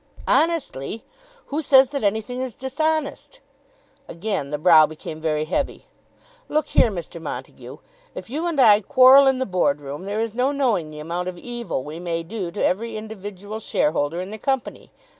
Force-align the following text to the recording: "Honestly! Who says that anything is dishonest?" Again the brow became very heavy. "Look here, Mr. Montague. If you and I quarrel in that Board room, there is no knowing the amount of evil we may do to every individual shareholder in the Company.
"Honestly! 0.27 1.03
Who 1.53 1.61
says 1.61 1.91
that 1.91 2.03
anything 2.03 2.41
is 2.41 2.55
dishonest?" 2.55 3.39
Again 4.07 4.49
the 4.49 4.57
brow 4.57 4.87
became 4.87 5.21
very 5.21 5.45
heavy. 5.45 5.85
"Look 6.49 6.69
here, 6.69 6.89
Mr. 6.89 7.21
Montague. 7.21 7.77
If 8.15 8.27
you 8.27 8.47
and 8.47 8.59
I 8.59 8.81
quarrel 8.81 9.27
in 9.27 9.37
that 9.37 9.45
Board 9.51 9.79
room, 9.79 10.05
there 10.05 10.19
is 10.19 10.33
no 10.33 10.51
knowing 10.51 10.89
the 10.89 10.97
amount 10.97 11.27
of 11.27 11.37
evil 11.37 11.83
we 11.83 11.99
may 11.99 12.23
do 12.23 12.49
to 12.49 12.65
every 12.65 12.97
individual 12.97 13.59
shareholder 13.59 14.19
in 14.21 14.31
the 14.31 14.39
Company. 14.39 14.91